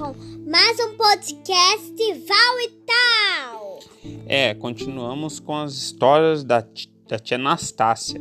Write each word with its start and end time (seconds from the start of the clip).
com 0.00 0.14
mais 0.50 0.80
um 0.80 0.96
podcast 0.96 1.94
Val 2.26 2.60
e 2.60 2.70
Tal. 2.86 3.80
É, 4.26 4.54
continuamos 4.54 5.38
com 5.38 5.54
as 5.54 5.74
histórias 5.74 6.42
da, 6.42 6.64
da 7.06 7.18
tia 7.18 7.36
Anastácia. 7.36 8.18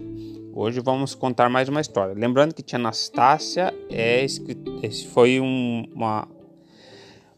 Hoje 0.54 0.82
vamos 0.82 1.16
contar 1.16 1.50
mais 1.50 1.70
uma 1.70 1.80
história. 1.80 2.14
Lembrando 2.14 2.54
que 2.54 2.62
tia 2.62 2.78
Anastácia 2.78 3.74
é, 3.90 4.26
foi 5.14 5.40
um, 5.40 5.86
uma 5.96 6.28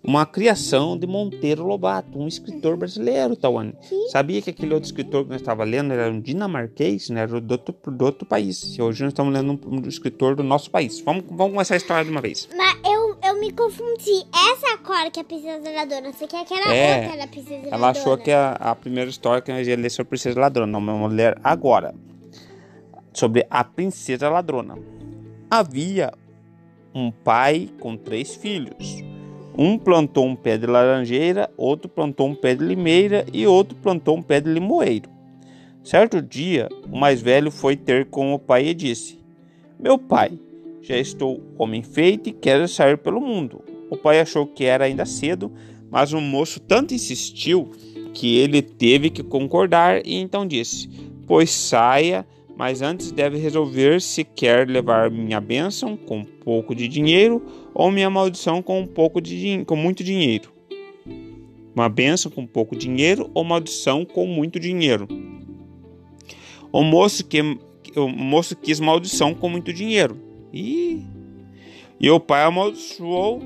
uma 0.03 0.25
criação 0.25 0.97
de 0.97 1.05
Monteiro 1.05 1.63
Lobato, 1.63 2.17
um 2.17 2.27
escritor 2.27 2.75
brasileiro, 2.75 3.35
Tawane. 3.35 3.75
Sabia 4.11 4.41
que 4.41 4.49
aquele 4.49 4.73
outro 4.73 4.87
escritor 4.87 5.23
que 5.23 5.29
nós 5.29 5.41
estava 5.41 5.63
lendo 5.63 5.93
era 5.93 6.11
um 6.11 6.19
dinamarquês, 6.19 7.09
né? 7.09 7.21
Era 7.21 7.39
do 7.39 7.51
outro, 7.51 7.75
do 7.91 8.05
outro 8.05 8.25
país. 8.25 8.75
E 8.75 8.81
hoje 8.81 9.03
nós 9.03 9.13
estamos 9.13 9.31
lendo 9.31 9.51
um, 9.51 9.75
um, 9.75 9.87
escritor 9.87 10.35
do 10.35 10.43
nosso 10.43 10.71
país. 10.71 10.99
Vamos, 11.01 11.25
vamos 11.29 11.53
começar 11.53 11.75
a 11.75 11.77
história 11.77 12.03
de 12.03 12.09
uma 12.09 12.21
vez. 12.21 12.49
Mas 12.55 12.77
eu, 12.83 12.91
eu 12.91 13.00
me 13.41 13.51
confundi. 13.51 14.23
Essa 14.31 14.77
cor 14.77 15.09
que 15.11 15.19
é 15.19 15.23
a 15.23 15.25
Princesa 15.25 15.71
Ladrona, 15.71 16.13
você 16.13 16.27
quer 16.27 16.45
que 16.45 16.53
era 16.53 16.73
é, 16.73 17.01
outra 17.01 17.17
da 17.17 17.27
Princesa 17.27 17.55
Ladrona? 17.55 17.75
Ela 17.75 17.89
achou 17.89 18.17
que 18.17 18.31
a, 18.31 18.51
a 18.51 18.75
primeira 18.75 19.09
história 19.09 19.41
que 19.41 19.51
nós 19.51 19.67
ia 19.67 19.75
ler 19.75 19.89
sobre 19.89 20.07
a 20.07 20.09
Princesa 20.09 20.39
Ladrona. 20.39 20.71
Não, 20.71 20.85
vamos 20.85 21.11
ler 21.11 21.35
agora. 21.43 21.93
Sobre 23.11 23.45
a 23.49 23.63
Princesa 23.63 24.29
Ladrona. 24.29 24.77
Havia 25.49 26.13
um 26.93 27.09
pai 27.09 27.69
com 27.79 27.97
três 27.97 28.35
filhos. 28.35 29.03
Um 29.57 29.77
plantou 29.77 30.25
um 30.25 30.35
pé 30.35 30.57
de 30.57 30.67
laranjeira, 30.67 31.49
outro 31.57 31.89
plantou 31.89 32.27
um 32.27 32.35
pé 32.35 32.55
de 32.55 32.63
limeira 32.63 33.25
e 33.33 33.45
outro 33.47 33.75
plantou 33.75 34.17
um 34.17 34.21
pé 34.21 34.39
de 34.39 34.53
limoeiro. 34.53 35.09
Certo 35.83 36.21
dia, 36.21 36.69
o 36.89 36.95
mais 36.95 37.21
velho 37.21 37.49
foi 37.49 37.75
ter 37.75 38.05
com 38.05 38.33
o 38.33 38.39
pai 38.39 38.67
e 38.67 38.73
disse: 38.73 39.19
Meu 39.77 39.97
pai, 39.97 40.31
já 40.81 40.97
estou 40.97 41.41
homem 41.57 41.83
feito 41.83 42.29
e 42.29 42.33
quero 42.33 42.67
sair 42.67 42.97
pelo 42.97 43.21
mundo. 43.21 43.63
O 43.89 43.97
pai 43.97 44.19
achou 44.19 44.47
que 44.47 44.65
era 44.65 44.85
ainda 44.85 45.05
cedo, 45.05 45.51
mas 45.89 46.13
o 46.13 46.21
moço 46.21 46.59
tanto 46.59 46.93
insistiu 46.93 47.69
que 48.13 48.37
ele 48.37 48.61
teve 48.61 49.09
que 49.09 49.23
concordar 49.23 50.05
e 50.05 50.15
então 50.15 50.45
disse: 50.45 50.89
Pois 51.27 51.51
saia 51.51 52.25
mas 52.61 52.83
antes 52.83 53.11
deve 53.11 53.39
resolver 53.39 53.99
se 53.99 54.23
quer 54.23 54.69
levar 54.69 55.09
minha 55.09 55.41
bênção 55.41 55.97
com 55.97 56.23
pouco 56.23 56.75
de 56.75 56.87
dinheiro 56.87 57.43
ou 57.73 57.89
minha 57.89 58.07
maldição 58.07 58.61
com 58.61 58.81
um 58.81 58.85
pouco 58.85 59.19
de 59.19 59.63
com 59.65 59.75
muito 59.75 60.03
dinheiro. 60.03 60.51
Uma 61.73 61.89
bênção 61.89 62.29
com 62.29 62.45
pouco 62.45 62.75
dinheiro 62.75 63.31
ou 63.33 63.43
maldição 63.43 64.05
com 64.05 64.27
muito 64.27 64.59
dinheiro. 64.59 65.07
O 66.71 66.83
moço 66.83 67.25
que 67.25 67.41
o 67.95 68.07
moço 68.07 68.55
quis 68.55 68.79
maldição 68.79 69.33
com 69.33 69.49
muito 69.49 69.73
dinheiro. 69.73 70.15
E 70.53 71.05
e 72.01 72.09
o 72.09 72.19
pai 72.19 72.43
amaldiçoou 72.43 73.39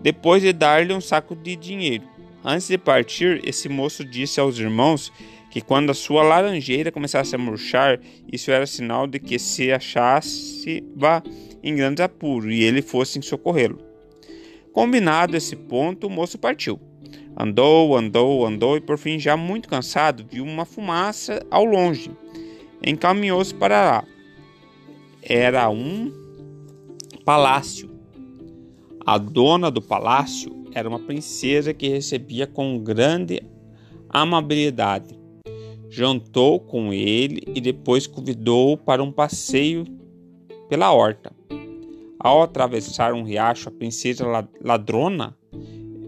depois 0.00 0.42
de 0.42 0.54
dar-lhe 0.54 0.94
um 0.94 1.02
saco 1.02 1.36
de 1.36 1.54
dinheiro. 1.54 2.04
Antes 2.42 2.68
de 2.68 2.78
partir, 2.78 3.42
esse 3.46 3.68
moço 3.68 4.02
disse 4.02 4.40
aos 4.40 4.58
irmãos 4.58 5.12
que 5.50 5.60
quando 5.60 5.90
a 5.90 5.94
sua 5.94 6.22
laranjeira 6.22 6.90
começasse 6.90 7.34
a 7.34 7.38
murchar, 7.38 8.00
isso 8.32 8.50
era 8.50 8.66
sinal 8.66 9.06
de 9.06 9.18
que 9.18 9.38
se 9.38 9.70
achasse 9.70 10.82
em 11.62 11.76
grandes 11.76 12.02
apuros 12.02 12.54
e 12.54 12.62
ele 12.62 12.80
fosse 12.80 13.20
socorrê-lo. 13.20 13.78
Combinado 14.72 15.36
esse 15.36 15.54
ponto, 15.54 16.06
o 16.06 16.10
moço 16.10 16.38
partiu. 16.38 16.80
Andou, 17.36 17.94
andou, 17.94 18.46
andou 18.46 18.78
e 18.78 18.80
por 18.80 18.96
fim, 18.96 19.18
já 19.18 19.36
muito 19.36 19.68
cansado, 19.68 20.24
viu 20.30 20.44
uma 20.44 20.64
fumaça 20.64 21.44
ao 21.50 21.66
longe. 21.66 22.10
Encaminhou-se 22.82 23.54
para 23.54 23.82
lá. 23.82 24.04
Era 25.22 25.68
um 25.68 26.29
palácio. 27.24 27.90
A 29.04 29.18
dona 29.18 29.70
do 29.70 29.80
palácio 29.80 30.64
era 30.74 30.88
uma 30.88 30.98
princesa 30.98 31.74
que 31.74 31.88
recebia 31.88 32.46
com 32.46 32.78
grande 32.78 33.42
amabilidade 34.08 35.20
jantou 35.90 36.60
com 36.60 36.92
ele 36.92 37.42
e 37.52 37.60
depois 37.60 38.06
convidou-o 38.06 38.76
para 38.76 39.02
um 39.02 39.10
passeio 39.10 39.84
pela 40.68 40.92
horta. 40.92 41.32
Ao 42.18 42.42
atravessar 42.42 43.12
um 43.12 43.24
riacho, 43.24 43.68
a 43.68 43.72
princesa 43.72 44.24
ladrona 44.62 45.36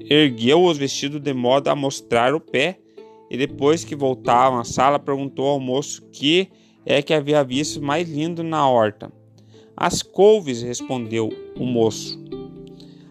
ergueu 0.09 0.65
os 0.65 0.79
vestidos 0.79 1.21
de 1.21 1.35
modo 1.35 1.69
a 1.69 1.75
mostrar 1.75 2.33
o 2.33 2.41
pé 2.41 2.79
e 3.29 3.37
depois 3.37 3.85
que 3.85 3.97
voltavam 3.97 4.61
à 4.61 4.65
sala 4.65 4.99
perguntou 4.99 5.49
ao 5.49 5.59
moço 5.59 6.09
que 6.13 6.49
é 6.87 7.03
que 7.03 7.13
havia 7.13 7.43
visto 7.43 7.83
mais 7.83 8.09
lindo 8.09 8.45
na 8.45 8.69
horta. 8.69 9.11
As 9.77 10.03
couves, 10.03 10.63
respondeu 10.63 11.31
o 11.57 11.65
moço. 11.65 12.21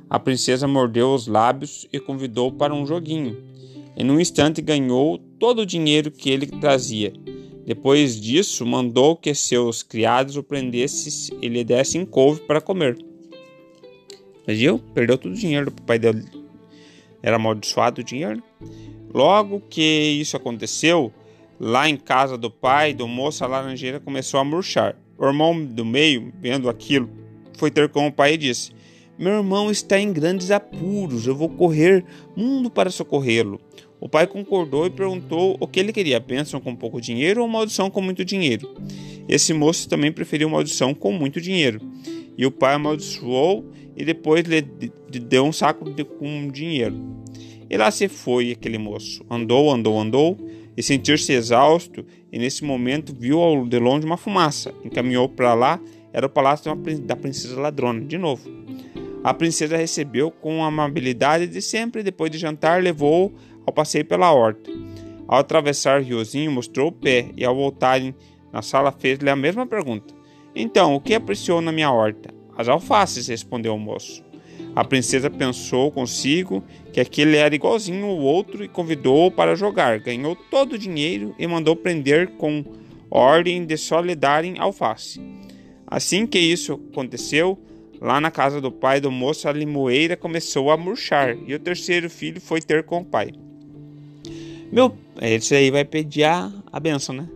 A 0.10 0.20
princesa 0.20 0.68
mordeu 0.68 1.14
os 1.14 1.28
lábios 1.28 1.88
e 1.92 2.00
convidou 2.00 2.52
para 2.52 2.74
um 2.74 2.86
joguinho. 2.86 3.44
Em 3.96 4.10
um 4.10 4.20
instante 4.20 4.62
ganhou 4.62 5.18
todo 5.18 5.60
o 5.62 5.66
dinheiro 5.66 6.12
que 6.12 6.30
ele 6.30 6.46
trazia. 6.46 7.14
Depois 7.66 8.20
disso, 8.20 8.66
mandou 8.66 9.16
que 9.16 9.34
seus 9.34 9.84
criados 9.84 10.36
o 10.36 10.44
prendessem 10.44 11.38
e 11.42 11.48
lhe 11.48 11.64
dessem 11.64 12.06
couve 12.06 12.42
para 12.42 12.60
comer. 12.60 12.98
Mas 14.46 14.58
viu? 14.58 14.80
Perdeu 14.94 15.18
todo 15.18 15.32
o 15.32 15.38
dinheiro 15.38 15.72
do 15.72 15.82
pai 15.82 16.00
dele. 16.00 16.26
Era 17.22 17.36
amaldiçoado 17.36 18.02
o 18.02 18.04
dinheiro. 18.04 18.42
Logo 19.14 19.62
que 19.70 19.82
isso 19.82 20.36
aconteceu, 20.36 21.14
lá 21.60 21.88
em 21.88 21.98
casa 21.98 22.38
do 22.38 22.50
pai 22.50 22.94
do 22.94 23.08
moço, 23.08 23.44
a 23.44 23.48
laranjeira 23.48 24.00
começou 24.00 24.40
a 24.40 24.44
murchar. 24.44 24.98
O 25.22 25.26
irmão 25.28 25.64
do 25.64 25.86
meio, 25.86 26.34
vendo 26.42 26.68
aquilo, 26.68 27.08
foi 27.56 27.70
ter 27.70 27.88
com 27.90 28.08
o 28.08 28.12
pai 28.12 28.34
e 28.34 28.38
disse: 28.38 28.72
Meu 29.20 29.34
irmão 29.34 29.70
está 29.70 30.00
em 30.00 30.12
grandes 30.12 30.50
apuros, 30.50 31.28
eu 31.28 31.36
vou 31.36 31.48
correr 31.48 32.04
mundo 32.36 32.72
para 32.72 32.90
socorrê-lo. 32.90 33.62
O 34.00 34.10
pai 34.10 34.26
concordou 34.26 34.88
e 34.88 34.90
perguntou 34.90 35.56
o 35.60 35.68
que 35.68 35.80
ele 35.80 35.94
queria: 35.94 36.20
bênção 36.20 36.60
com 36.60 36.76
pouco 36.76 37.00
dinheiro 37.00 37.44
ou 37.44 37.48
maldição 37.48 37.88
com 37.88 38.02
muito 38.02 38.26
dinheiro? 38.26 38.68
Esse 39.30 39.54
moço 39.54 39.88
também 39.88 40.12
preferiu 40.12 40.50
maldição 40.50 40.92
com 40.92 41.12
muito 41.12 41.40
dinheiro. 41.40 41.80
E 42.36 42.44
o 42.44 42.50
pai 42.50 42.74
amaldiçoou 42.74 43.72
e 43.96 44.04
depois 44.04 44.44
lhe 44.44 44.64
deu 45.20 45.46
um 45.46 45.54
saco 45.54 45.88
de, 45.92 46.04
com 46.04 46.48
dinheiro. 46.48 46.98
E 47.70 47.78
lá 47.78 47.92
se 47.92 48.08
foi 48.08 48.54
aquele 48.54 48.80
moço. 48.80 49.24
Andou, 49.30 49.72
andou, 49.72 50.00
andou 50.00 50.36
e 50.76 50.84
sentiu-se 50.84 51.32
exausto. 51.34 52.06
E 52.32 52.40
nesse 52.40 52.64
momento 52.64 53.14
viu 53.18 53.40
ao 53.40 53.66
de 53.66 53.80
longe 53.80 54.06
uma 54.06 54.18
fumaça. 54.18 54.74
Encaminhou 54.84 55.28
para 55.28 55.54
lá, 55.54 55.80
era 56.14 56.26
o 56.26 56.30
palácio 56.30 56.74
da 57.02 57.16
princesa 57.16 57.60
ladrona, 57.60 58.02
de 58.02 58.18
novo. 58.18 58.50
A 59.24 59.34
princesa 59.34 59.78
recebeu 59.78 60.32
com 60.32 60.64
a 60.64 60.68
amabilidade 60.68 61.48
de 61.48 61.62
sempre. 61.62 62.04
Depois 62.04 62.32
de 62.32 62.38
jantar, 62.38 62.82
levou 62.82 63.34
ao 63.66 63.74
passeio 63.74 64.06
pela 64.06 64.32
horta. 64.32 64.72
Ao 65.28 65.40
atravessar 65.40 66.02
o 66.02 66.04
riozinho, 66.04 66.52
mostrou 66.52 66.88
o 66.88 66.92
pé 66.92 67.30
e, 67.38 67.46
ao 67.46 67.56
voltarem 67.56 68.16
na 68.52 68.62
sala, 68.62 68.92
fez-lhe 68.92 69.30
a 69.30 69.36
mesma 69.36 69.66
pergunta. 69.68 70.14
Então, 70.56 70.96
o 70.96 71.00
que 71.00 71.14
apreciou 71.14 71.62
na 71.62 71.72
minha 71.72 71.92
horta? 71.92 72.34
As 72.58 72.68
alfaces, 72.68 73.28
respondeu 73.28 73.74
o 73.76 73.80
moço. 73.80 74.24
A 74.76 74.86
princesa 74.86 75.30
pensou 75.30 75.92
consigo 75.92 76.64
que 76.94 77.00
aquele 77.00 77.36
era 77.36 77.54
igualzinho 77.54 78.06
ao 78.06 78.18
outro 78.18 78.64
e 78.64 78.70
convidou-o 78.70 79.30
para 79.30 79.56
jogar. 79.56 80.00
Ganhou 80.00 80.36
todo 80.36 80.74
o 80.74 80.78
dinheiro 80.78 81.36
e 81.38 81.46
mandou 81.46 81.76
prender 81.76 82.30
com 82.38 82.64
ordem 83.10 83.66
de 83.66 83.76
só 83.78 84.00
lhe 84.00 84.16
darem 84.16 84.58
alface. 84.60 85.20
Assim 85.86 86.26
que 86.26 86.40
isso 86.40 86.80
aconteceu, 86.92 87.60
lá 88.00 88.22
na 88.22 88.32
casa 88.32 88.62
do 88.62 88.72
pai 88.72 89.02
do 89.02 89.12
moço, 89.12 89.50
a 89.50 89.52
limoeira 89.52 90.16
começou 90.16 90.72
a 90.72 90.78
murchar 90.78 91.38
e 91.46 91.54
o 91.54 91.60
terceiro 91.60 92.10
filho 92.10 92.40
foi 92.40 92.62
ter 92.62 92.84
com 92.84 93.00
o 93.00 93.06
pai. 93.06 93.32
Meu, 94.72 94.96
esse 95.22 95.54
aí 95.54 95.70
vai 95.70 95.84
pedir 95.84 96.24
a, 96.24 96.50
a 96.72 96.80
benção, 96.80 97.14
né? 97.14 97.28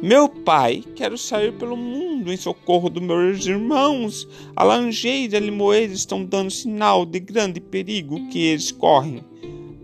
Meu 0.00 0.28
pai, 0.28 0.84
quero 0.94 1.18
sair 1.18 1.52
pelo 1.54 1.76
mundo 1.76 2.32
em 2.32 2.36
socorro 2.36 2.88
dos 2.88 3.02
meus 3.02 3.44
irmãos. 3.44 4.28
A 4.54 4.62
lanjeira 4.62 5.34
e 5.34 5.36
a 5.36 5.40
limoeira 5.40 5.92
estão 5.92 6.24
dando 6.24 6.52
sinal 6.52 7.04
de 7.04 7.18
grande 7.18 7.60
perigo 7.60 8.28
que 8.28 8.38
eles 8.38 8.70
correm. 8.70 9.24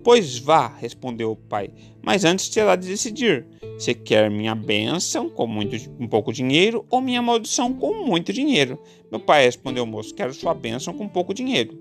Pois 0.04 0.38
vá, 0.38 0.68
respondeu 0.68 1.32
o 1.32 1.36
pai, 1.36 1.70
mas 2.00 2.24
antes 2.24 2.48
terá 2.48 2.76
de 2.76 2.86
decidir 2.86 3.44
se 3.76 3.92
quer 3.92 4.30
minha 4.30 4.54
bênção 4.54 5.28
com 5.28 5.48
muito, 5.48 5.74
um 5.98 6.06
pouco 6.06 6.32
dinheiro 6.32 6.86
ou 6.88 7.00
minha 7.00 7.20
maldição 7.20 7.72
com 7.72 8.06
muito 8.06 8.32
dinheiro. 8.32 8.78
Meu 9.10 9.18
pai 9.18 9.44
respondeu 9.44 9.82
o 9.82 9.86
moço, 9.86 10.14
quero 10.14 10.32
sua 10.32 10.54
bênção 10.54 10.94
com 10.94 11.08
pouco 11.08 11.34
dinheiro. 11.34 11.76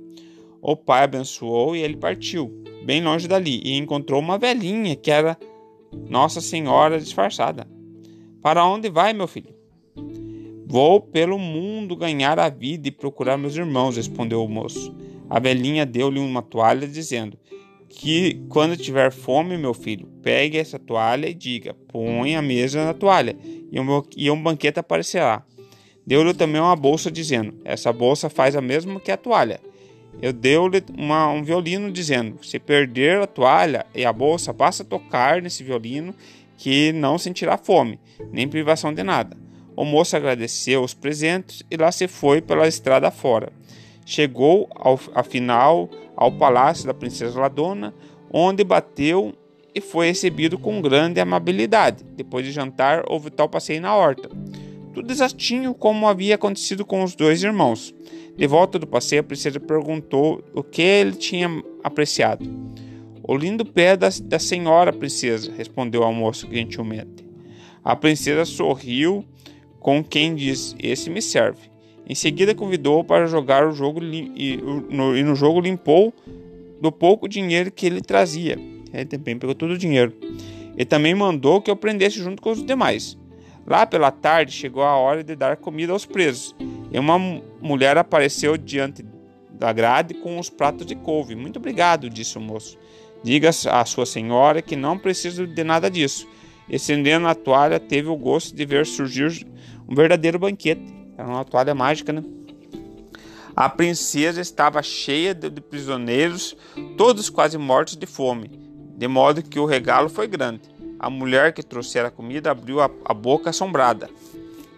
O 0.60 0.76
pai 0.76 1.04
abençoou 1.04 1.76
e 1.76 1.84
ele 1.84 1.98
partiu 1.98 2.48
bem 2.84 3.04
longe 3.04 3.28
dali, 3.28 3.62
e 3.64 3.78
encontrou 3.78 4.20
uma 4.20 4.40
velhinha 4.40 4.96
que 4.96 5.12
era 5.12 5.38
Nossa 6.10 6.42
Senhora 6.42 7.00
disfarçada. 7.00 7.73
Para 8.44 8.66
onde 8.66 8.90
vai, 8.90 9.14
meu 9.14 9.26
filho? 9.26 9.56
Vou 10.68 11.00
pelo 11.00 11.40
mundo 11.40 11.96
ganhar 11.96 12.38
a 12.38 12.50
vida 12.50 12.90
e 12.90 12.92
procurar 12.92 13.38
meus 13.38 13.56
irmãos, 13.56 13.96
respondeu 13.96 14.44
o 14.44 14.50
moço. 14.50 14.94
A 15.30 15.40
velhinha 15.40 15.86
deu-lhe 15.86 16.20
uma 16.20 16.42
toalha, 16.42 16.86
dizendo 16.86 17.38
que 17.88 18.44
quando 18.50 18.76
tiver 18.76 19.14
fome, 19.14 19.58
meu 19.58 19.74
filho, 19.74 20.08
pegue 20.22 20.58
essa 20.58 20.78
toalha 20.78 21.30
e 21.30 21.34
diga: 21.34 21.74
põe 21.88 22.36
a 22.36 22.42
mesa 22.42 22.84
na 22.84 22.94
toalha, 22.94 23.38
e 24.18 24.30
um 24.30 24.44
banquete 24.44 24.78
aparecerá. 24.78 25.46
Deu-lhe 26.06 26.34
também 26.34 26.60
uma 26.60 26.76
bolsa, 26.76 27.10
dizendo: 27.10 27.54
Essa 27.64 27.94
bolsa 27.94 28.30
faz 28.30 28.58
a 28.58 28.62
mesma 28.62 29.00
que 29.00 29.12
a 29.12 29.16
toalha 29.16 29.62
Eu 30.22 30.34
dei-lhe 30.34 30.84
um 30.98 31.44
violino 31.44 31.90
dizendo: 31.90 32.44
se 32.44 32.60
perder 32.60 33.22
a 33.22 33.28
toalha 33.28 33.86
e 33.96 34.04
a 34.04 34.12
bolsa, 34.12 34.54
passa 34.54 34.84
a 34.84 34.86
tocar 34.86 35.42
nesse 35.42 35.64
violino 35.64 36.14
que 36.58 36.92
não 36.94 37.18
sentirá 37.18 37.58
fome, 37.58 38.00
nem 38.32 38.48
privação 38.48 38.94
de 38.94 39.04
nada. 39.04 39.38
O 39.76 39.84
moço 39.84 40.16
agradeceu 40.16 40.84
os 40.84 40.94
presentes 40.94 41.64
e 41.70 41.76
lá 41.76 41.92
se 41.92 42.08
foi 42.08 42.42
pela 42.42 42.68
estrada 42.68 43.10
fora. 43.10 43.52
Chegou, 44.06 44.70
ao, 44.76 45.00
afinal, 45.16 45.90
ao 46.16 46.32
palácio 46.32 46.86
da 46.86 46.94
princesa 46.94 47.40
Ladona, 47.40 47.94
onde 48.32 48.64
bateu 48.64 49.34
e 49.74 49.82
foi 49.82 50.08
recebido 50.08 50.58
com 50.60 50.82
grande 50.82 51.20
amabilidade. 51.20 52.04
Depois 52.04 52.46
de 52.46 52.52
jantar, 52.52 53.04
houve 53.08 53.32
tal 53.32 53.50
passeio 53.50 53.82
na 53.82 53.96
horta. 53.96 54.30
Tudo 54.94 55.12
exatinho 55.12 55.74
como 55.74 56.08
havia 56.08 56.36
acontecido 56.36 56.86
com 56.86 57.04
os 57.04 57.16
dois 57.16 57.42
irmãos. 57.42 57.94
De 58.36 58.46
volta 58.46 58.78
do 58.78 58.86
passeio, 58.86 59.22
a 59.22 59.24
princesa 59.24 59.60
perguntou 59.60 60.44
o 60.54 60.64
que 60.64 60.82
ele 60.82 61.14
tinha 61.14 61.50
apreciado. 61.84 62.48
O 63.26 63.38
lindo 63.38 63.66
pé 63.66 63.96
da, 63.96 64.10
da 64.24 64.38
senhora 64.38 64.92
princesa, 64.92 65.52
respondeu 65.58 66.04
ao 66.04 66.14
moço 66.14 66.48
gentilmente. 66.52 67.26
A 67.84 67.96
princesa 67.96 68.44
sorriu 68.44 69.24
com 69.80 70.04
quem 70.04 70.36
diz: 70.36 70.76
Esse 70.78 71.10
me 71.10 71.22
serve. 71.22 71.72
Em 72.08 72.14
seguida, 72.14 72.54
convidou-o 72.54 73.04
para 73.04 73.26
jogar 73.26 73.66
o 73.66 73.72
jogo 73.72 74.04
e 74.04 74.58
no, 74.90 75.16
e 75.16 75.24
no 75.24 75.36
jogo 75.36 75.62
limpou 75.62 76.14
do 76.82 76.92
pouco 76.92 77.30
dinheiro 77.30 77.72
que 77.72 77.86
ele 77.86 78.02
trazia. 78.02 78.60
Ele 78.94 79.06
também 79.06 79.40
pegou 79.40 79.56
todo 79.56 79.72
o 79.72 79.78
dinheiro. 79.78 80.14
E 80.78 80.84
também 80.84 81.16
mandou 81.16 81.62
que 81.62 81.72
eu 81.72 81.78
prendesse 81.78 82.20
junto 82.20 82.42
com 82.42 82.52
os 82.52 82.66
demais. 82.66 83.18
Lá 83.66 83.86
pela 83.86 84.12
tarde 84.12 84.52
chegou 84.52 84.84
a 84.84 84.98
hora 84.98 85.24
de 85.24 85.34
dar 85.34 85.56
comida 85.56 85.94
aos 85.94 86.06
presos, 86.06 86.54
e 86.92 87.00
uma 87.00 87.18
mulher 87.62 87.98
apareceu 87.98 88.58
diante 88.58 89.06
da 89.52 89.72
grade 89.72 90.14
com 90.16 90.38
os 90.38 90.50
pratos 90.50 90.86
de 90.86 90.96
couve. 90.96 91.36
Muito 91.36 91.58
obrigado, 91.58 92.10
disse 92.10 92.38
o 92.38 92.42
moço. 92.42 92.78
Diga 93.24 93.50
à 93.50 93.86
sua 93.86 94.06
senhora 94.06 94.62
que 94.62 94.76
não 94.76 94.98
preciso 94.98 95.48
de 95.48 95.64
nada 95.64 95.90
disso. 95.90 96.28
Estendendo 96.70 97.28
a 97.28 97.36
toalha, 97.36 97.80
teve 97.80 98.10
o 98.10 98.16
gosto 98.18 98.56
de 98.56 98.66
ver 98.66 98.86
surgir 98.86 99.48
um 99.88 99.96
verdadeiro 99.96 100.38
banquete. 100.38 100.94
Era 101.18 101.28
uma 101.28 101.46
toalha 101.46 101.74
mágica, 101.74 102.12
né? 102.12 102.24
A 103.56 103.70
princesa 103.70 104.42
estava 104.42 104.82
cheia 104.82 105.34
de 105.34 105.62
prisioneiros, 105.62 106.56
todos 106.98 107.30
quase 107.30 107.58
mortos 107.58 107.96
de 107.96 108.08
fome, 108.08 108.50
de 108.98 109.08
modo 109.08 109.44
que 109.44 109.60
o 109.60 109.66
regalo 109.66 110.10
foi 110.10 110.28
grande. 110.28 110.62
A 111.00 111.08
mulher 111.10 111.54
que 111.54 111.62
trouxera 111.62 112.08
a 112.08 112.12
comida 112.12 112.50
abriu 112.50 112.82
a, 112.82 113.14
boca 113.14 113.52
assombrada. 113.52 114.10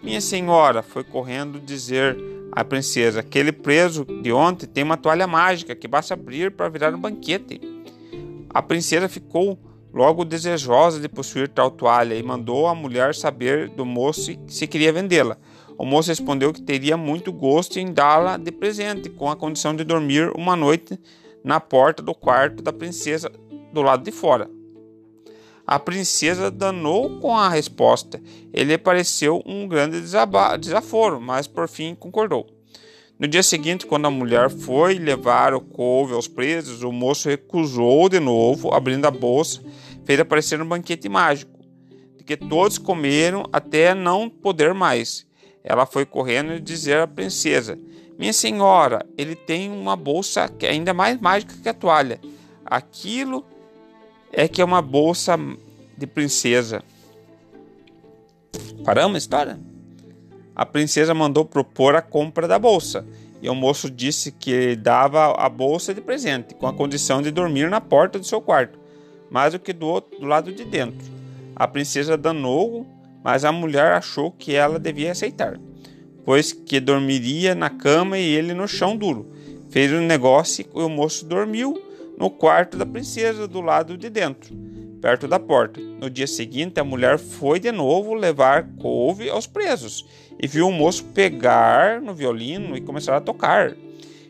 Minha 0.04 0.20
senhora, 0.20 0.84
foi 0.84 1.04
correndo 1.04 1.60
dizer 1.60 2.18
à 2.52 2.66
princesa: 2.66 3.22
aquele 3.22 3.52
preso 3.52 4.04
de 4.04 4.34
ontem 4.34 4.66
tem 4.68 4.84
uma 4.84 4.98
toalha 4.98 5.26
mágica 5.26 5.74
que 5.74 5.88
basta 5.88 6.14
abrir 6.14 6.52
para 6.52 6.68
virar 6.68 6.94
um 6.94 7.00
banquete. 7.00 7.75
A 8.56 8.62
princesa 8.62 9.10
ficou 9.10 9.60
logo 9.94 10.24
desejosa 10.24 11.02
de 11.02 11.10
possuir 11.10 11.50
tal 11.50 11.70
toalha 11.70 12.16
e 12.16 12.24
mandou 12.24 12.68
a 12.68 12.74
mulher 12.74 13.14
saber 13.14 13.68
do 13.68 13.86
moço 13.86 14.32
se 14.48 14.66
queria 14.66 14.94
vendê-la. 14.94 15.38
O 15.78 15.84
moço 15.84 16.08
respondeu 16.08 16.54
que 16.54 16.62
teria 16.62 16.96
muito 16.96 17.34
gosto 17.34 17.78
em 17.82 17.92
dá-la 17.92 18.38
de 18.38 18.54
presente, 18.54 19.10
com 19.10 19.30
a 19.30 19.36
condição 19.36 19.76
de 19.76 19.84
dormir 19.84 20.32
uma 20.38 20.56
noite 20.56 20.98
na 21.44 21.60
porta 21.60 22.02
do 22.02 22.16
quarto 22.16 22.64
da 22.64 22.72
princesa 22.72 23.30
do 23.74 23.82
lado 23.82 24.06
de 24.06 24.12
fora. 24.14 24.50
A 25.68 25.78
princesa 25.78 26.50
danou 26.50 27.20
com 27.20 27.36
a 27.36 27.50
resposta. 27.50 28.22
Ele 28.54 28.78
pareceu 28.78 29.44
um 29.46 29.68
grande 29.68 30.00
desaforo, 30.00 31.20
mas 31.20 31.46
por 31.46 31.68
fim 31.68 31.94
concordou. 31.94 32.55
No 33.18 33.30
dia 33.30 33.42
seguinte, 33.42 33.86
quando 33.86 34.08
a 34.08 34.12
mulher 34.12 34.50
foi 34.50 34.96
levar 34.96 35.54
o 35.54 35.62
couve 35.62 36.14
aos 36.14 36.28
presos, 36.28 36.84
o 36.84 36.92
moço 36.92 37.30
recusou 37.30 38.10
de 38.10 38.20
novo, 38.20 38.74
abrindo 38.74 39.06
a 39.06 39.12
bolsa, 39.12 39.62
fez 40.04 40.20
aparecer 40.20 40.62
um 40.62 40.68
banquete 40.68 41.08
mágico, 41.08 41.58
de 42.18 42.26
que 42.26 42.36
todos 42.36 42.78
comeram 42.78 43.46
até 43.54 43.94
não 43.94 44.30
poder 44.30 44.74
mais. 44.74 45.26
Ela 45.64 45.86
foi 45.86 46.06
correndo 46.06 46.60
dizer 46.60 47.00
à 47.00 47.08
princesa: 47.08 47.80
Minha 48.20 48.34
senhora, 48.34 49.06
ele 49.18 49.36
tem 49.36 49.72
uma 49.72 49.96
bolsa 49.96 50.50
que 50.50 50.66
é 50.66 50.72
ainda 50.72 50.94
mais 50.94 51.18
mágica 51.18 51.56
que 51.64 51.70
a 51.70 51.74
toalha. 51.74 52.20
Aquilo 52.66 53.46
é 54.32 54.46
que 54.46 54.62
é 54.62 54.66
uma 54.66 54.82
bolsa 54.82 55.40
de 55.98 56.06
princesa. 56.06 56.84
Paramos 58.84 59.16
a 59.16 59.20
história? 59.20 59.75
A 60.56 60.66
princesa 60.66 61.14
mandou 61.14 61.44
propor 61.44 61.96
a 61.96 62.02
compra 62.02 62.48
da 62.48 62.58
bolsa 62.58 63.06
e 63.42 63.50
o 63.50 63.54
moço 63.54 63.92
disse 63.92 64.32
que 64.32 64.76
dava 64.76 65.34
a 65.34 65.50
bolsa 65.50 65.94
de 65.94 66.00
presente, 66.00 66.56
com 66.56 66.66
a 66.66 66.74
condição 66.74 67.22
de 67.22 67.30
dormir 67.30 67.70
na 67.70 67.82
porta 67.82 68.18
do 68.18 68.26
seu 68.26 68.42
quarto, 68.42 68.80
mais 69.30 69.52
do 69.52 69.60
que 69.60 69.74
do, 69.74 69.86
outro, 69.86 70.18
do 70.18 70.26
lado 70.26 70.54
de 70.54 70.64
dentro. 70.64 71.06
A 71.56 71.68
princesa 71.68 72.16
danou, 72.16 72.88
mas 73.22 73.44
a 73.44 73.52
mulher 73.52 73.92
achou 73.92 74.32
que 74.32 74.56
ela 74.56 74.80
devia 74.80 75.12
aceitar, 75.12 75.60
pois 76.24 76.54
que 76.54 76.80
dormiria 76.80 77.54
na 77.54 77.70
cama 77.70 78.18
e 78.18 78.24
ele 78.24 78.54
no 78.54 78.68
chão 78.68 78.96
duro. 78.96 79.30
Fez 79.70 79.92
o 79.92 79.96
um 79.96 80.06
negócio 80.06 80.66
e 80.74 80.80
o 80.80 80.90
moço 80.90 81.26
dormiu 81.26 81.82
no 82.18 82.30
quarto 82.30 82.78
da 82.78 82.86
princesa 82.86 83.46
do 83.46 83.60
lado 83.60 83.98
de 83.98 84.10
dentro, 84.10 84.56
perto 85.02 85.28
da 85.28 85.38
porta. 85.38 85.82
No 85.82 86.10
dia 86.10 86.28
seguinte, 86.28 86.80
a 86.80 86.84
mulher 86.84 87.20
foi 87.20 87.60
de 87.60 87.74
novo 87.74 88.14
levar 88.14 88.70
couve 88.80 89.30
aos 89.30 89.46
presos 89.46 90.06
e 90.40 90.48
viu 90.48 90.68
o 90.68 90.72
moço 90.72 91.04
pegar 91.06 92.02
no 92.02 92.14
violino 92.14 92.76
e 92.76 92.82
começar 92.82 93.16
a 93.16 93.22
tocar. 93.22 93.76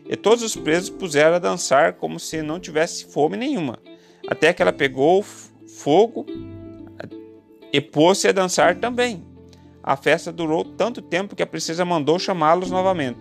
E 0.08 0.16
todos 0.16 0.42
os 0.44 0.54
presos 0.54 0.90
puseram 0.90 1.36
a 1.36 1.40
dançar 1.40 1.94
como 1.94 2.20
se 2.20 2.42
não 2.42 2.60
tivesse 2.60 3.06
fome 3.06 3.36
nenhuma, 3.36 3.78
até 4.28 4.52
que 4.52 4.62
ela 4.62 4.72
pegou 4.72 5.22
fogo 5.22 6.24
e 7.72 7.80
pôs-se 7.80 8.28
a 8.28 8.32
dançar 8.32 8.76
também. 8.76 9.24
A 9.82 9.96
festa 9.96 10.32
durou 10.32 10.64
tanto 10.64 11.02
tempo 11.02 11.36
que 11.36 11.42
a 11.42 11.46
princesa 11.46 11.84
mandou 11.84 12.18
chamá-los 12.18 12.70
novamente. 12.70 13.20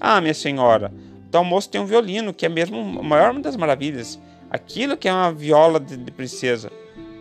Ah, 0.00 0.20
minha 0.20 0.34
senhora, 0.34 0.92
o 1.32 1.44
moço 1.44 1.68
tem 1.68 1.80
um 1.80 1.86
violino, 1.86 2.32
que 2.32 2.46
é 2.46 2.48
mesmo 2.48 2.78
a 2.78 3.02
maior 3.02 3.38
das 3.40 3.56
maravilhas. 3.56 4.18
Aquilo 4.50 4.96
que 4.96 5.08
é 5.08 5.12
uma 5.12 5.32
viola 5.32 5.78
de, 5.78 5.96
de 5.96 6.10
princesa. 6.10 6.72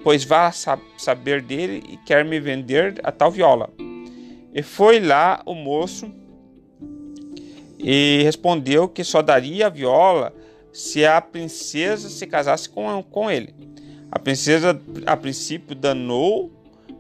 Pois 0.04 0.24
vá 0.24 0.52
sab 0.52 0.82
saber 0.98 1.42
dele 1.42 1.84
e 1.90 1.98
quer 1.98 2.26
me 2.26 2.40
vender 2.40 3.00
a 3.04 3.12
tal 3.12 3.30
viola. 3.30 3.70
E 4.54 4.64
foi 4.64 5.00
lá 5.00 5.42
o 5.46 5.54
moço 5.54 6.12
e 7.78 8.22
respondeu 8.24 8.90
que 8.90 9.04
só 9.04 9.22
daria 9.22 9.68
a 9.68 9.70
viola 9.70 10.34
se 10.74 11.06
a 11.06 11.22
princesa 11.22 12.10
se 12.10 12.28
casasse 12.28 12.70
com, 12.70 13.02
com 13.04 13.32
ele. 13.32 13.54
A 14.12 14.20
princesa, 14.20 14.80
a 15.06 15.16
princípio, 15.16 15.76
danou, 15.76 16.52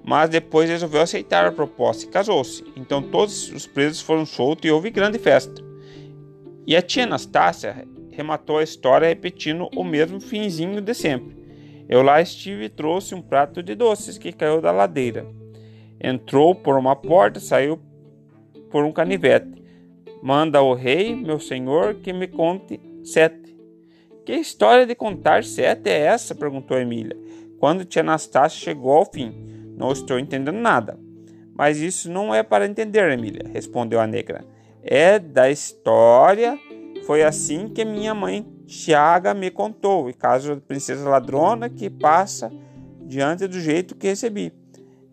mas 0.03 0.29
depois 0.29 0.70
resolveu 0.70 1.01
aceitar 1.01 1.46
a 1.46 1.51
proposta 1.51 2.06
e 2.06 2.10
casou-se. 2.10 2.63
Então 2.75 3.01
todos 3.01 3.51
os 3.51 3.65
presos 3.65 4.01
foram 4.01 4.25
soltos 4.25 4.68
e 4.68 4.72
houve 4.72 4.89
grande 4.89 5.18
festa. 5.18 5.62
E 6.65 6.75
a 6.75 6.82
tia 6.82 7.03
Anastácia 7.03 7.88
rematou 8.12 8.60
a 8.60 8.63
história 8.63 9.08
repetindo 9.08 9.70
o 9.75 9.84
mesmo 9.84 10.20
finzinho 10.20 10.82
de 10.82 10.94
sempre. 10.94 11.36
Eu 11.88 12.03
lá 12.03 12.22
estive 12.22 12.65
e 12.65 12.70
trouxe 12.70 13.15
um 13.15 13.22
prato 13.22 13.63
de 13.63 13.74
doces 13.74 14.18
que 14.18 14.32
caiu 14.32 14.62
da 14.62 14.72
ladeira. 14.72 15.25
Entrou 16.00 16.56
por 16.56 16.77
uma 16.77 16.96
porta, 16.96 17.39
saiu 17.39 17.79
por 18.70 18.84
um 18.84 18.91
canivete. 18.91 19.63
Manda 20.22 20.62
o 20.62 20.74
rei, 20.74 21.15
meu 21.15 21.39
senhor, 21.39 21.96
que 21.96 22.13
me 22.13 22.27
conte 22.27 22.79
sete. 23.03 23.56
Que 24.25 24.34
história 24.34 24.86
de 24.86 24.96
contar 24.96 25.44
sete 25.44 25.89
é 25.89 26.00
essa? 26.01 26.36
perguntou 26.36 26.77
Emília. 26.77 27.18
Quando 27.58 27.86
tia 27.86 28.01
Anastácia 28.01 28.60
chegou 28.60 28.91
ao 28.91 29.06
fim. 29.06 29.34
Não 29.75 29.91
estou 29.91 30.20
entendendo 30.20 30.58
nada. 30.58 31.00
Mas 31.53 31.79
isso 31.79 32.10
não 32.12 32.34
é 32.34 32.44
para 32.44 32.65
entender, 32.65 33.12
Emília, 33.12 33.50
respondeu 33.51 34.00
a 34.00 34.08
negra 34.08 34.46
é 34.84 35.20
da 35.20 35.50
história. 35.50 36.58
Foi 37.06 37.24
assim 37.24 37.68
que 37.70 37.84
minha 37.84 38.13
mãe 38.13 38.46
Tiaga 38.65 39.34
me 39.34 39.50
contou, 39.50 40.10
e 40.10 40.13
caso 40.13 40.56
da 40.56 40.62
princesa 40.62 41.10
ladrona 41.10 41.70
que 41.70 41.89
passa 41.89 42.51
diante 43.01 43.48
do 43.48 43.60
jeito 43.60 43.96
que 43.96 44.08
recebi. 44.08 44.53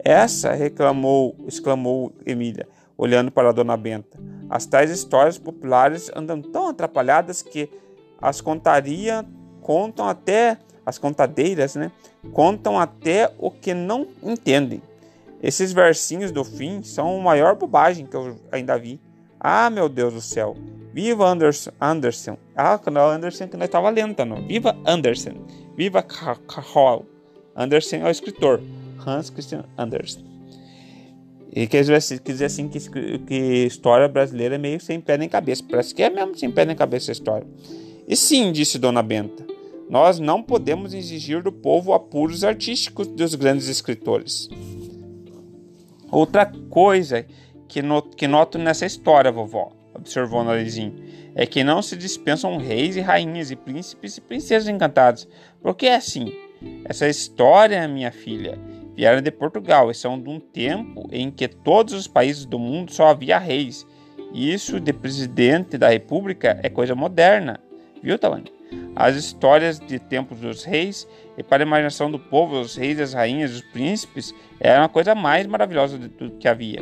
Essa, 0.09 0.53
reclamou, 0.53 1.35
exclamou 1.49 2.13
Emília, 2.25 2.69
olhando 2.97 3.29
para 3.29 3.49
a 3.49 3.53
dona 3.53 3.77
Benta. 3.77 4.17
As 4.49 4.65
tais 4.65 4.89
histórias 4.89 5.37
populares 5.37 6.09
andam 6.15 6.41
tão 6.41 6.69
atrapalhadas 6.69 7.43
que 7.43 7.69
as 8.23 8.41
contaria 8.41 9.27
contam 9.61 10.07
até 10.07 10.59
as 10.87 10.97
contadeiras, 10.97 11.75
né? 11.75 11.91
Contam 12.33 12.79
até 12.79 13.33
o 13.37 13.51
que 13.51 13.75
não 13.75 14.07
entendem. 14.23 14.81
Esses 15.43 15.73
versinhos 15.73 16.31
do 16.31 16.45
fim 16.45 16.85
são 16.85 17.19
a 17.19 17.23
maior 17.25 17.57
bobagem 17.57 18.07
que 18.07 18.15
eu 18.15 18.39
ainda 18.53 18.79
vi. 18.79 19.01
Ah, 19.41 19.69
meu 19.69 19.89
Deus 19.89 20.15
do 20.15 20.21
céu. 20.21 20.55
Viva 20.93 21.27
Anderson. 21.27 21.73
Anderson. 21.81 22.39
Ah, 22.55 22.81
não, 22.93 23.09
Anderson 23.09 23.49
que 23.49 23.57
nós 23.57 23.67
estava 23.67 23.91
lendo, 23.91 24.15
tá, 24.15 24.25
não? 24.25 24.47
Viva 24.47 24.77
Anderson. 24.87 25.33
Viva 25.77 26.01
Carl. 26.01 27.05
Anderson 27.57 27.97
é 27.97 28.05
o 28.05 28.11
escritor. 28.11 28.61
Hans 29.05 29.31
Christian 29.31 29.65
Andersen. 29.76 30.25
E 31.53 31.67
quer 31.67 31.81
dizer, 31.81 32.21
dizer 32.21 32.45
assim 32.45 32.69
que, 32.69 32.79
que 33.21 33.65
história 33.67 34.07
brasileira 34.07 34.57
é 34.57 34.59
meio 34.59 34.79
sem 34.81 35.00
pé 35.00 35.17
nem 35.17 35.29
cabeça. 35.29 35.65
Parece 35.69 35.95
que 35.95 36.03
é 36.03 36.11
mesmo 36.11 36.37
sem 36.37 36.50
pé 36.50 36.65
nem 36.67 36.76
cabeça 36.76 37.11
a 37.11 37.15
história. 37.15 37.47
E 38.07 38.15
sim, 38.15 38.53
disse 38.53 38.79
Dona 38.79 39.03
Benta, 39.03 39.47
nós 39.88 40.19
não 40.19 40.43
podemos 40.43 40.93
exigir 40.93 41.43
do 41.43 41.50
povo 41.50 41.93
apuros 41.93 42.45
artísticos 42.45 43.07
dos 43.07 43.35
grandes 43.35 43.69
escritores. 43.69 44.49
Outra 46.11 46.47
coisa 46.69 47.25
que, 47.67 47.83
not 47.83 48.15
que 48.17 48.29
noto 48.29 48.59
nessa 48.59 48.85
história, 48.85 49.33
vovó, 49.33 49.73
observou 49.95 50.45
Narizinho, 50.45 50.95
é 51.35 51.47
que 51.47 51.65
não 51.65 51.83
se 51.83 51.97
dispensam 51.97 52.57
reis 52.59 52.97
e 52.97 53.00
rainhas 53.00 53.50
e 53.50 53.57
príncipes 53.57 54.17
e 54.17 54.21
princesas 54.21 54.69
encantados. 54.69 55.29
Porque 55.61 55.87
é 55.87 55.97
assim. 55.97 56.33
Essa 56.85 57.09
história, 57.09 57.87
minha 57.87 58.11
filha, 58.11 58.59
vieram 58.97 59.21
de 59.21 59.31
Portugal 59.31 59.91
e 59.91 59.95
são 59.95 60.19
de 60.19 60.29
um 60.31 60.41
tempo 60.41 61.07
em 61.12 61.31
que 61.31 61.47
todos 61.47 61.93
os 61.93 62.09
países 62.09 62.47
do 62.47 62.59
mundo 62.59 62.91
só 62.91 63.09
havia 63.09 63.38
reis. 63.38 63.87
E 64.33 64.53
isso 64.53 64.81
de 64.81 64.93
presidente 64.93 65.76
da 65.76 65.88
república 65.88 66.59
é 66.62 66.71
coisa 66.71 66.95
moderna. 66.95 67.61
Viu, 68.03 68.19
Talani? 68.19 68.53
As 68.95 69.15
histórias 69.15 69.79
de 69.79 69.99
tempos 69.99 70.41
dos 70.41 70.65
reis 70.65 71.07
e 71.37 71.43
para 71.43 71.62
a 71.62 71.67
imaginação 71.67 72.11
do 72.11 72.19
povo, 72.19 72.59
os 72.59 72.75
reis, 72.75 72.99
as 72.99 73.12
rainhas, 73.12 73.53
os 73.53 73.61
príncipes 73.61 74.35
eram 74.59 74.85
a 74.85 74.88
coisa 74.88 75.15
mais 75.15 75.47
maravilhosa 75.47 75.99
de 75.99 76.09
tudo 76.09 76.38
que 76.38 76.49
havia. 76.49 76.81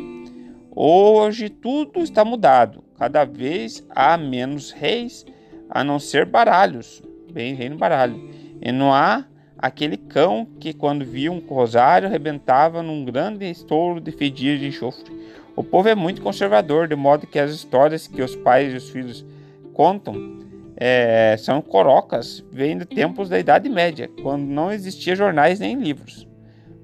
Hoje 0.73 1.49
tudo 1.49 1.99
está 1.99 2.23
mudado. 2.25 2.83
Cada 2.97 3.25
vez 3.25 3.85
há 3.89 4.17
menos 4.17 4.71
reis, 4.71 5.25
a 5.69 5.83
não 5.83 5.99
ser 5.99 6.25
baralhos. 6.25 7.03
Bem, 7.31 7.53
reino 7.53 7.77
baralho. 7.77 8.29
E 8.61 8.71
não 8.71 8.93
há 8.93 9.25
aquele 9.65 9.97
cão 9.97 10.47
que, 10.59 10.73
quando 10.73 11.03
via 11.03 11.31
um 11.31 11.39
rosário, 11.39 12.07
arrebentava 12.07 12.83
num 12.83 13.03
grande 13.03 13.49
estouro 13.49 13.99
de 13.99 14.11
fedir 14.11 14.59
de 14.59 14.67
enxofre. 14.67 15.11
O 15.55 15.63
povo 15.63 15.89
é 15.89 15.95
muito 15.95 16.21
conservador, 16.21 16.87
de 16.87 16.95
modo 16.95 17.25
que 17.25 17.39
as 17.39 17.51
histórias 17.51 18.07
que 18.07 18.21
os 18.21 18.35
pais 18.35 18.71
e 18.71 18.77
os 18.77 18.89
filhos 18.91 19.25
contam 19.73 20.39
é, 20.77 21.35
são 21.39 21.61
corocas, 21.61 22.43
vêm 22.51 22.77
de 22.77 22.85
tempos 22.85 23.27
da 23.27 23.39
Idade 23.39 23.67
Média, 23.67 24.07
quando 24.21 24.43
não 24.43 24.71
existia 24.71 25.15
jornais 25.15 25.59
nem 25.59 25.75
livros. 25.75 26.27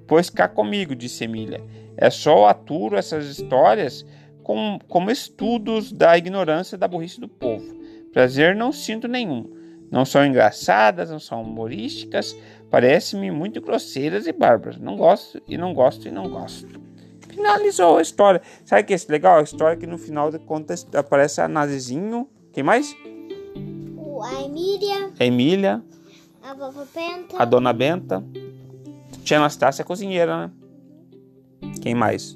Pois 0.07 0.29
cá 0.29 0.47
comigo, 0.47 0.95
disse 0.95 1.25
Emília, 1.25 1.61
é 1.95 2.09
só 2.09 2.47
aturo 2.47 2.97
essas 2.97 3.27
histórias 3.27 4.03
com, 4.41 4.79
como 4.87 5.11
estudos 5.11 5.91
da 5.91 6.17
ignorância 6.17 6.77
da 6.77 6.87
burrice 6.87 7.19
do 7.19 7.27
povo. 7.27 7.79
Prazer 8.11 8.55
não 8.55 8.71
sinto 8.71 9.07
nenhum. 9.07 9.60
Não 9.91 10.05
são 10.05 10.25
engraçadas, 10.25 11.09
não 11.11 11.19
são 11.19 11.41
humorísticas, 11.41 12.35
parecem-me 12.69 13.29
muito 13.29 13.59
grosseiras 13.59 14.25
e 14.25 14.31
bárbaras. 14.31 14.79
Não 14.79 14.95
gosto 14.95 15.41
e 15.47 15.57
não 15.57 15.73
gosto 15.73 16.07
e 16.07 16.11
não 16.11 16.29
gosto. 16.29 16.79
Finalizou 17.29 17.97
a 17.97 18.01
história. 18.01 18.41
Sabe 18.65 18.83
que 18.83 18.93
é 18.93 18.97
legal? 19.09 19.39
A 19.39 19.43
história 19.43 19.75
que 19.77 19.85
no 19.85 19.97
final 19.97 20.31
de 20.31 20.39
contas 20.39 20.87
aparece 20.93 21.41
a 21.41 21.47
Nazizinho. 21.47 22.29
Quem 22.53 22.63
mais? 22.63 22.95
a 24.23 24.41
Emília. 24.43 25.11
A 25.19 25.25
Emília. 25.25 25.81
A 26.43 26.53
vovó 26.53 26.85
Benta. 26.93 27.41
A 27.41 27.45
dona 27.45 27.73
Benta. 27.73 28.23
Tia 29.23 29.37
Anastácia, 29.37 29.83
cozinheira, 29.83 30.47
né? 30.47 30.51
Quem 31.81 31.95
mais? 31.95 32.35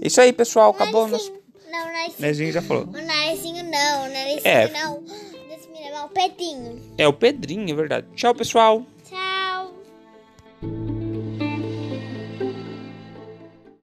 Isso 0.00 0.20
aí, 0.20 0.32
pessoal. 0.32 0.70
Acabou. 0.70 1.06
Narizinho. 1.06 1.38
Não, 1.70 1.80
o 1.82 1.86
Narizinho. 1.92 2.20
Narizinho 2.20 2.52
já 2.52 2.62
falou. 2.62 2.84
O 2.84 2.92
Narizinho 2.92 3.64
não, 3.64 4.04
o 4.04 4.08
Narizinho 4.08 4.42
É. 4.44 4.68
não. 4.68 5.31
Levar 6.02 6.06
o 6.06 6.08
Pedrinho. 6.08 6.80
É 6.98 7.06
o 7.06 7.12
Pedrinho, 7.12 7.70
é 7.70 7.74
verdade. 7.74 8.06
Tchau, 8.14 8.34
pessoal. 8.34 8.84